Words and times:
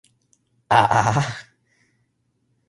a 0.79 0.81
a 0.99 0.99
a! 1.09 1.23